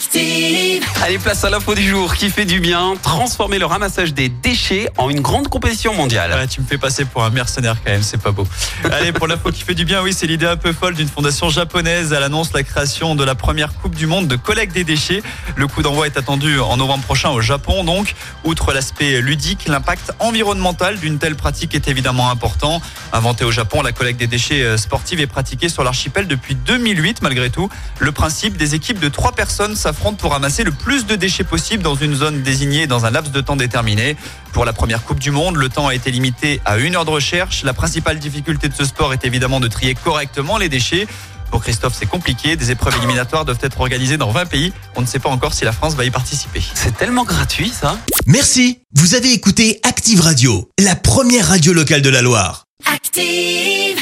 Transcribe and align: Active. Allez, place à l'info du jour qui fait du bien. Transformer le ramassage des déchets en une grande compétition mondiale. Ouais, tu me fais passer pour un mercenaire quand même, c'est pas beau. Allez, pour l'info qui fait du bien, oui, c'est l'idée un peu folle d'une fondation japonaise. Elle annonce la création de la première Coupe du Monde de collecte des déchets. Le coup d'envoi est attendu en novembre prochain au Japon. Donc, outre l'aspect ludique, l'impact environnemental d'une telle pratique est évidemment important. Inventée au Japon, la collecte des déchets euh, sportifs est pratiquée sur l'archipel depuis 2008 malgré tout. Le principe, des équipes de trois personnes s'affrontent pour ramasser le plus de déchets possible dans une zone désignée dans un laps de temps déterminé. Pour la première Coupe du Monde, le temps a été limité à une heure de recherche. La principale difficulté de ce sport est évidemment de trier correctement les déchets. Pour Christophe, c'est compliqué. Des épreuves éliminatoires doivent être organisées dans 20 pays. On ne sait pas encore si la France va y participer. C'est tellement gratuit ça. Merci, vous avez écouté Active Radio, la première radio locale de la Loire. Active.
Active. 0.00 0.82
Allez, 1.02 1.18
place 1.18 1.44
à 1.44 1.50
l'info 1.50 1.74
du 1.74 1.86
jour 1.86 2.14
qui 2.14 2.30
fait 2.30 2.46
du 2.46 2.58
bien. 2.58 2.94
Transformer 3.02 3.58
le 3.58 3.66
ramassage 3.66 4.14
des 4.14 4.30
déchets 4.30 4.88
en 4.96 5.10
une 5.10 5.20
grande 5.20 5.48
compétition 5.48 5.92
mondiale. 5.92 6.32
Ouais, 6.32 6.46
tu 6.46 6.62
me 6.62 6.66
fais 6.66 6.78
passer 6.78 7.04
pour 7.04 7.22
un 7.22 7.28
mercenaire 7.28 7.76
quand 7.84 7.90
même, 7.90 8.02
c'est 8.02 8.20
pas 8.20 8.30
beau. 8.30 8.46
Allez, 8.84 9.12
pour 9.12 9.26
l'info 9.26 9.52
qui 9.52 9.62
fait 9.62 9.74
du 9.74 9.84
bien, 9.84 10.00
oui, 10.02 10.14
c'est 10.14 10.26
l'idée 10.26 10.46
un 10.46 10.56
peu 10.56 10.72
folle 10.72 10.94
d'une 10.94 11.08
fondation 11.08 11.50
japonaise. 11.50 12.14
Elle 12.14 12.22
annonce 12.22 12.54
la 12.54 12.62
création 12.62 13.14
de 13.14 13.22
la 13.24 13.34
première 13.34 13.74
Coupe 13.74 13.94
du 13.94 14.06
Monde 14.06 14.26
de 14.26 14.36
collecte 14.36 14.72
des 14.72 14.84
déchets. 14.84 15.22
Le 15.56 15.66
coup 15.66 15.82
d'envoi 15.82 16.06
est 16.06 16.16
attendu 16.16 16.58
en 16.58 16.78
novembre 16.78 17.04
prochain 17.04 17.28
au 17.28 17.42
Japon. 17.42 17.84
Donc, 17.84 18.14
outre 18.44 18.72
l'aspect 18.72 19.20
ludique, 19.20 19.68
l'impact 19.68 20.12
environnemental 20.18 20.98
d'une 20.98 21.18
telle 21.18 21.36
pratique 21.36 21.74
est 21.74 21.88
évidemment 21.88 22.30
important. 22.30 22.80
Inventée 23.12 23.44
au 23.44 23.50
Japon, 23.50 23.82
la 23.82 23.92
collecte 23.92 24.18
des 24.18 24.28
déchets 24.28 24.62
euh, 24.62 24.78
sportifs 24.78 25.20
est 25.20 25.26
pratiquée 25.26 25.68
sur 25.68 25.84
l'archipel 25.84 26.26
depuis 26.26 26.54
2008 26.54 27.20
malgré 27.20 27.50
tout. 27.50 27.68
Le 27.98 28.12
principe, 28.12 28.56
des 28.56 28.74
équipes 28.74 28.98
de 28.98 29.08
trois 29.08 29.32
personnes 29.32 29.76
s'affrontent 29.90 30.18
pour 30.18 30.30
ramasser 30.30 30.62
le 30.62 30.70
plus 30.70 31.04
de 31.04 31.16
déchets 31.16 31.42
possible 31.42 31.82
dans 31.82 31.96
une 31.96 32.14
zone 32.14 32.42
désignée 32.42 32.86
dans 32.86 33.06
un 33.06 33.10
laps 33.10 33.32
de 33.32 33.40
temps 33.40 33.56
déterminé. 33.56 34.16
Pour 34.52 34.64
la 34.64 34.72
première 34.72 35.02
Coupe 35.02 35.18
du 35.18 35.32
Monde, 35.32 35.56
le 35.56 35.68
temps 35.68 35.88
a 35.88 35.96
été 35.96 36.12
limité 36.12 36.60
à 36.64 36.78
une 36.78 36.94
heure 36.94 37.04
de 37.04 37.10
recherche. 37.10 37.64
La 37.64 37.72
principale 37.72 38.20
difficulté 38.20 38.68
de 38.68 38.74
ce 38.74 38.84
sport 38.84 39.12
est 39.12 39.24
évidemment 39.24 39.58
de 39.58 39.66
trier 39.66 39.96
correctement 39.96 40.58
les 40.58 40.68
déchets. 40.68 41.08
Pour 41.50 41.60
Christophe, 41.60 41.96
c'est 41.98 42.06
compliqué. 42.06 42.54
Des 42.54 42.70
épreuves 42.70 42.96
éliminatoires 42.98 43.44
doivent 43.44 43.58
être 43.62 43.80
organisées 43.80 44.16
dans 44.16 44.30
20 44.30 44.46
pays. 44.46 44.72
On 44.94 45.00
ne 45.00 45.06
sait 45.06 45.18
pas 45.18 45.28
encore 45.28 45.54
si 45.54 45.64
la 45.64 45.72
France 45.72 45.96
va 45.96 46.04
y 46.04 46.10
participer. 46.12 46.62
C'est 46.74 46.96
tellement 46.96 47.24
gratuit 47.24 47.70
ça. 47.70 47.98
Merci, 48.26 48.78
vous 48.94 49.16
avez 49.16 49.32
écouté 49.32 49.80
Active 49.82 50.20
Radio, 50.20 50.70
la 50.78 50.94
première 50.94 51.48
radio 51.48 51.72
locale 51.72 52.02
de 52.02 52.10
la 52.10 52.22
Loire. 52.22 52.66
Active. 52.86 53.98